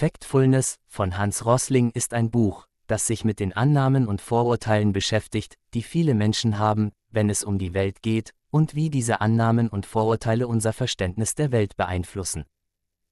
Factfulness 0.00 0.78
von 0.86 1.18
Hans 1.18 1.44
Rosling 1.44 1.90
ist 1.90 2.14
ein 2.14 2.30
Buch, 2.30 2.64
das 2.86 3.06
sich 3.06 3.22
mit 3.22 3.38
den 3.38 3.52
Annahmen 3.52 4.08
und 4.08 4.22
Vorurteilen 4.22 4.94
beschäftigt, 4.94 5.56
die 5.74 5.82
viele 5.82 6.14
Menschen 6.14 6.58
haben, 6.58 6.92
wenn 7.10 7.28
es 7.28 7.44
um 7.44 7.58
die 7.58 7.74
Welt 7.74 8.00
geht, 8.00 8.30
und 8.50 8.74
wie 8.74 8.88
diese 8.88 9.20
Annahmen 9.20 9.68
und 9.68 9.84
Vorurteile 9.84 10.48
unser 10.48 10.72
Verständnis 10.72 11.34
der 11.34 11.52
Welt 11.52 11.76
beeinflussen. 11.76 12.46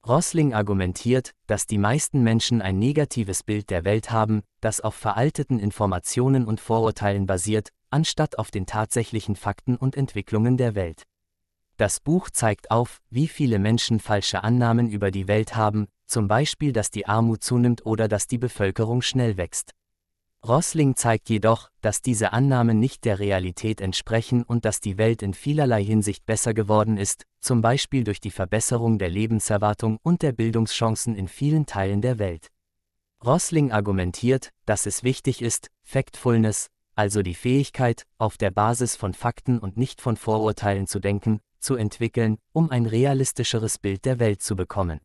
Rosling 0.06 0.54
argumentiert, 0.54 1.35
dass 1.46 1.66
die 1.66 1.77
meisten 1.77 2.22
Menschen 2.22 2.62
ein 2.62 2.79
negatives 2.79 3.43
Bild 3.43 3.69
der 3.69 3.85
Welt 3.85 4.11
haben, 4.11 4.41
das 4.63 4.81
auf 4.81 4.95
veralteten 4.95 5.59
Informationen 5.59 6.47
und 6.47 6.59
Vorurteilen 6.59 7.27
basiert, 7.27 7.69
anstatt 7.91 8.39
auf 8.39 8.51
den 8.51 8.65
tatsächlichen 8.65 9.37
Fakten 9.37 9.77
und 9.77 9.95
Entwicklungen 9.95 10.57
der 10.57 10.75
Welt. 10.75 11.03
Das 11.77 12.01
Buch 12.01 12.31
zeigt 12.31 12.71
auf, 12.71 13.03
wie 13.11 13.29
viele 13.29 13.59
Menschen 13.59 14.01
falsche 14.01 14.43
Annahmen 14.43 14.89
über 14.89 15.11
die 15.11 15.29
Welt 15.29 15.55
haben, 15.55 15.87
zum 16.09 16.27
Beispiel 16.27 16.73
dass 16.73 16.91
die 16.91 17.06
Armut 17.06 17.45
zunimmt 17.45 17.87
oder 17.87 18.09
dass 18.09 18.27
die 18.27 18.38
Bevölkerung 18.38 19.02
schnell 19.02 19.37
wächst. 19.37 19.74
Rosling 20.46 20.95
zeigt 20.95 21.28
jedoch, 21.30 21.69
dass 21.80 22.01
diese 22.01 22.32
Annahmen 22.32 22.78
nicht 22.78 23.05
der 23.05 23.19
Realität 23.19 23.80
entsprechen 23.80 24.45
und 24.45 24.65
dass 24.65 24.80
die 24.80 24.96
Welt 24.96 25.23
in 25.23 25.34
vielerlei 25.34 25.84
Hinsicht 25.84 26.27
besser 26.27 26.55
geworden 26.55 26.96
ist, 26.96 27.24
zum 27.41 27.60
Beispiel 27.60 28.05
durch 28.05 28.20
die 28.20 28.30
Verbesserung 28.30 28.98
der 28.98 29.10
Lebenserwartung 29.10 29.98
und 30.02 30.23
der 30.23 30.32
Bildungschancen 30.32 31.16
in 31.16 31.27
vielen 31.27 31.66
Teilen 31.66 32.02
der 32.02 32.20
Welt. 32.20 32.48
Rosling 33.24 33.73
argumentiert, 33.73 34.51
dass 34.65 34.87
es 34.87 35.02
wichtig 35.02 35.43
ist, 35.43 35.70
Factfulness, 35.82 36.68
also 36.95 37.23
die 37.23 37.34
Fähigkeit, 37.34 38.04
auf 38.16 38.37
der 38.37 38.52
Basis 38.52 38.95
von 38.95 39.15
Fakten 39.15 39.59
und 39.59 39.77
nicht 39.77 40.01
von 40.01 40.16
Vorurteilen 40.16 40.87
zu 40.87 41.01
denken, 41.01 41.40
zu 41.59 41.74
entwickeln, 41.74 42.38
um 42.52 42.70
ein 42.70 42.87
realistischeres 42.87 43.79
Bild 43.79 44.04
der 44.04 44.20
Welt 44.20 44.40
zu 44.40 44.54
bekommen. 44.54 45.01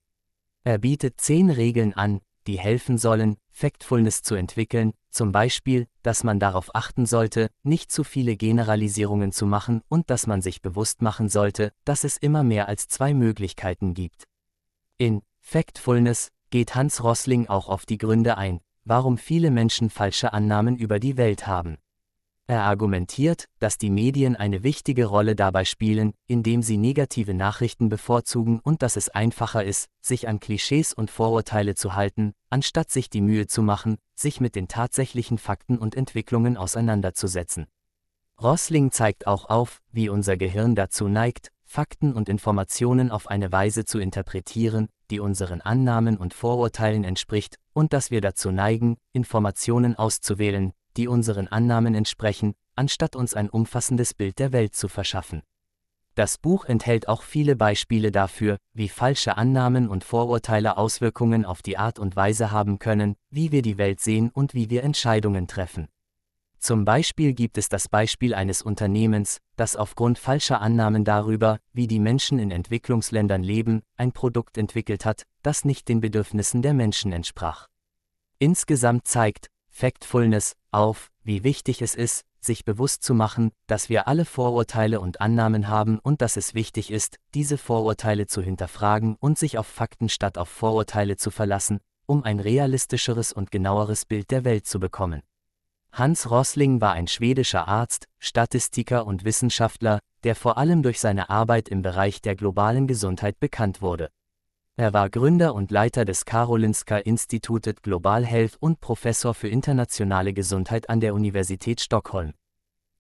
Er 0.63 0.77
bietet 0.77 1.20
zehn 1.20 1.49
Regeln 1.49 1.94
an, 1.94 2.22
die 2.48 2.59
helfen 2.59 2.98
sollen, 2.98 3.38
Factfulness 3.52 4.23
zu 4.23 4.35
entwickeln, 4.35 4.94
zum 5.09 5.31
Beispiel, 5.31 5.88
dass 6.01 6.24
man 6.24 6.40
darauf 6.40 6.74
achten 6.74 7.05
sollte, 7.05 7.49
nicht 7.63 7.91
zu 7.91 8.04
viele 8.04 8.35
Generalisierungen 8.35 9.32
zu 9.32 9.46
machen 9.46 9.82
und 9.90 10.10
dass 10.10 10.27
man 10.27 10.41
sich 10.41 10.62
bewusst 10.62 11.01
machen 11.01 11.29
sollte, 11.29 11.71
dass 11.85 12.04
es 12.04 12.18
immer 12.18 12.43
mehr 12.43 12.68
als 12.68 12.88
zwei 12.88 13.13
Möglichkeiten 13.13 13.93
gibt. 13.93 14.23
In 14.98 15.21
Factfulness 15.40 16.29
geht 16.49 16.76
Hans 16.76 17.04
Rossling 17.04 17.48
auch 17.48 17.68
auf 17.68 17.85
die 17.85 17.98
Gründe 17.98 18.38
ein, 18.38 18.60
warum 18.85 19.18
viele 19.18 19.51
Menschen 19.51 19.90
falsche 19.90 20.34
Annahmen 20.34 20.77
über 20.77 20.99
die 20.99 21.18
Welt 21.18 21.45
haben. 21.45 21.77
Er 22.46 22.63
argumentiert, 22.63 23.46
dass 23.60 23.77
die 23.77 23.90
Medien 23.90 24.36
eine 24.36 24.63
wichtige 24.63 25.05
Rolle 25.05 25.36
dabei 25.36 25.63
spielen, 25.63 26.13
indem 26.27 26.62
sie 26.62 26.77
negative 26.77 27.34
Nachrichten 27.34 27.88
bevorzugen 27.88 28.60
und 28.62 28.82
dass 28.82 28.98
es 28.98 29.08
einfacher 29.08 29.63
ist, 29.63 29.88
sich 30.02 30.27
an 30.27 30.41
Klischees 30.41 30.94
und 30.94 31.10
Vorurteile 31.10 31.76
zu 31.76 31.96
halten, 31.96 32.34
anstatt 32.50 32.91
sich 32.91 33.10
die 33.10 33.22
Mühe 33.22 33.48
zu 33.48 33.62
machen, 33.62 33.98
sich 34.13 34.41
mit 34.41 34.55
den 34.55 34.68
tatsächlichen 34.68 35.38
Fakten 35.38 35.77
und 35.77 35.96
Entwicklungen 35.96 36.58
auseinanderzusetzen. 36.58 37.68
Rosling 38.41 38.91
zeigt 38.91 39.26
auch 39.26 39.50
auf, 39.50 39.82
wie 39.94 40.10
unser 40.10 40.35
Gehirn 40.35 40.76
dazu 40.76 41.07
neigt, 41.07 41.50
Fakten 41.63 42.13
und 42.13 42.28
Informationen 42.28 43.10
auf 43.10 43.28
eine 43.28 43.54
Weise 43.54 43.85
zu 43.85 44.00
interpretieren, 44.00 44.90
die 45.10 45.22
unseren 45.22 45.62
Annahmen 45.62 46.18
und 46.18 46.34
Vorurteilen 46.34 47.05
entspricht, 47.05 47.57
und 47.72 47.94
dass 47.94 48.12
wir 48.12 48.20
dazu 48.20 48.52
neigen, 48.52 48.98
Informationen 49.13 49.96
auszuwählen, 49.96 50.74
die 50.98 51.08
unseren 51.08 51.48
Annahmen 51.48 51.96
entsprechen, 51.96 52.54
anstatt 52.76 53.16
uns 53.16 53.34
ein 53.34 53.49
umfassendes 53.49 54.13
Bild 54.13 54.40
der 54.40 54.52
Welt 54.52 54.76
zu 54.76 54.88
verschaffen. 54.88 55.41
Das 56.16 56.38
Buch 56.38 56.66
enthält 56.66 57.08
auch 57.08 57.24
viele 57.24 57.55
Beispiele 57.55 58.12
dafür, 58.12 58.58
wie 58.74 58.88
falsche 58.88 59.35
Annahmen 59.35 59.88
und 59.88 60.04
Vorurteile 60.04 60.77
Auswirkungen 60.77 61.44
auf 61.44 61.63
die 61.63 61.77
Art 61.77 61.98
und 61.98 62.16
Weise 62.16 62.52
haben 62.52 62.77
können, 62.77 63.16
wie 63.32 63.52
wir 63.52 63.63
die 63.63 63.80
Welt 63.80 64.00
sehen 64.00 64.30
und 64.30 64.53
wie 64.53 64.69
wir 64.69 64.84
Entscheidungen 64.84 65.47
treffen. 65.47 65.88
Zum 66.59 66.85
Beispiel 66.85 67.34
gibt 67.34 67.57
es 67.57 67.68
das 67.68 67.90
Beispiel 67.90 68.34
eines 68.34 68.62
Unternehmens, 68.62 69.40
das 69.57 69.75
aufgrund 69.75 70.17
falscher 70.17 70.62
Annahmen 70.62 71.03
darüber, 71.03 71.57
wie 71.73 71.88
die 71.88 72.00
Menschen 72.00 72.40
in 72.40 72.51
Entwicklungsländern 72.51 73.44
leben, 73.44 73.81
ein 73.97 74.13
Produkt 74.13 74.57
entwickelt 74.57 75.03
hat, 75.06 75.23
das 75.41 75.66
nicht 75.66 75.90
den 75.90 76.00
Bedürfnissen 76.00 76.62
der 76.62 76.73
Menschen 76.73 77.12
entsprach. 77.12 77.67
Insgesamt 78.40 79.07
zeigt 79.07 79.47
Factfulness 79.73 80.53
auf, 80.72 81.09
wie 81.23 81.44
wichtig 81.44 81.81
es 81.81 81.95
ist, 81.95 82.23
sich 82.39 82.63
bewusst 82.63 83.03
zu 83.03 83.13
machen, 83.13 83.51
dass 83.67 83.89
wir 83.89 84.07
alle 84.07 84.23
Vorurteile 84.23 85.01
und 85.01 85.19
Annahmen 85.19 85.67
haben 85.67 86.00
und 86.00 86.22
dass 86.22 86.38
es 86.38 86.53
wichtig 86.53 86.91
ist, 86.91 87.17
diese 87.34 87.57
Vorurteile 87.57 88.28
zu 88.28 88.41
hinterfragen 88.41 89.16
und 89.19 89.38
sich 89.38 89.57
auf 89.57 89.67
Fakten 89.67 90.09
statt 90.09 90.38
auf 90.38 90.50
Vorurteile 90.50 91.17
zu 91.17 91.31
verlassen, 91.31 91.79
um 92.06 92.23
ein 92.23 92.39
realistischeres 92.39 93.34
und 93.34 93.50
genaueres 93.50 94.06
Bild 94.06 94.29
der 94.31 94.44
Welt 94.44 94.67
zu 94.67 94.79
bekommen. 94.79 95.22
Hans 95.91 96.29
Rosling 96.29 96.81
war 96.81 96.94
ein 96.94 97.07
schwedischer 97.07 97.67
Arzt, 97.67 98.07
Statistiker 98.19 99.05
und 99.05 99.25
Wissenschaftler, 99.25 100.00
der 100.23 100.35
vor 100.35 100.57
allem 100.57 100.84
durch 100.84 101.00
seine 101.00 101.29
Arbeit 101.29 101.69
im 101.69 101.81
Bereich 101.81 102.22
der 102.22 102.35
globalen 102.35 102.88
Gesundheit 102.88 103.40
bekannt 103.40 103.81
wurde. 103.81 104.09
Er 104.75 104.91
war 104.91 105.11
Gründer 105.11 105.53
und 105.53 105.69
Leiter 105.69 106.03
des 106.03 106.25
Karolinska 106.25 106.97
Institutet 106.97 107.84
Global 107.84 108.25
Health 108.25 108.57
und 108.59 108.79
Professor 108.79 109.35
für 109.35 109.47
internationale 109.47 110.34
Gesundheit 110.34 110.89
an 110.89 111.00
der 111.00 111.13
Universität 111.13 111.79
Stockholm. 111.79 112.34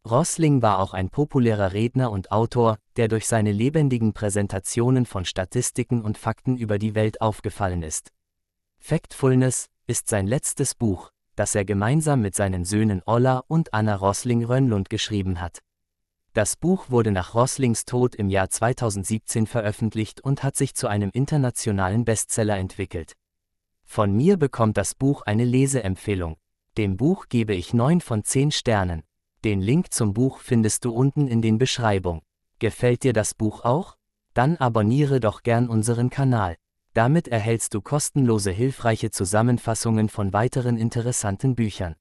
Rosling 0.07 0.61
war 0.61 0.77
auch 0.77 0.93
ein 0.93 1.09
populärer 1.09 1.73
Redner 1.73 2.11
und 2.11 2.31
Autor, 2.31 2.77
der 2.95 3.07
durch 3.07 3.27
seine 3.27 3.51
lebendigen 3.51 4.13
Präsentationen 4.13 5.07
von 5.07 5.25
Statistiken 5.25 6.03
und 6.03 6.19
Fakten 6.19 6.57
über 6.57 6.77
die 6.77 6.93
Welt 6.93 7.21
aufgefallen 7.21 7.81
ist. 7.81 8.11
Factfulness 8.77 9.69
ist 9.87 10.09
sein 10.09 10.27
letztes 10.27 10.75
Buch, 10.75 11.09
das 11.35 11.55
er 11.55 11.65
gemeinsam 11.65 12.21
mit 12.21 12.35
seinen 12.35 12.65
Söhnen 12.65 13.01
Olla 13.07 13.43
und 13.47 13.73
Anna 13.73 13.95
Rosling 13.95 14.43
Rönnlund 14.45 14.91
geschrieben 14.91 15.41
hat. 15.41 15.63
Das 16.33 16.55
Buch 16.55 16.89
wurde 16.89 17.11
nach 17.11 17.35
Roslings 17.35 17.85
Tod 17.85 18.15
im 18.15 18.27
Jahr 18.27 18.49
2017 18.49 19.45
veröffentlicht 19.45 20.21
und 20.21 20.41
hat 20.41 20.55
sich 20.55 20.73
zu 20.73 20.87
einem 20.87 21.11
internationalen 21.13 22.05
Bestseller 22.05 22.57
entwickelt. 22.57 23.13
Von 23.83 24.13
mir 24.13 24.37
bekommt 24.37 24.77
das 24.77 24.95
Buch 24.95 25.21
eine 25.21 25.45
Leseempfehlung. 25.45 26.37
Dem 26.75 26.97
Buch 26.97 27.27
gebe 27.29 27.53
ich 27.53 27.75
9 27.75 28.01
von 28.01 28.23
10 28.23 28.49
Sternen. 28.49 29.03
Den 29.43 29.61
Link 29.61 29.93
zum 29.93 30.15
Buch 30.15 30.39
findest 30.39 30.85
du 30.85 30.91
unten 30.91 31.27
in 31.27 31.43
den 31.43 31.59
Beschreibung. 31.59 32.23
Gefällt 32.57 33.03
dir 33.03 33.13
das 33.13 33.35
Buch 33.35 33.63
auch? 33.63 33.95
Dann 34.33 34.57
abonniere 34.57 35.19
doch 35.19 35.43
gern 35.43 35.69
unseren 35.69 36.09
Kanal. 36.09 36.55
Damit 36.95 37.27
erhältst 37.27 37.75
du 37.75 37.81
kostenlose 37.81 38.49
hilfreiche 38.49 39.11
Zusammenfassungen 39.11 40.09
von 40.09 40.33
weiteren 40.33 40.77
interessanten 40.77 41.53
Büchern. 41.53 41.95